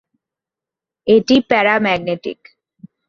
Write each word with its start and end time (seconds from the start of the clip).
এটি 1.07 1.35
প্যারামেগনেটিক। 1.49 2.39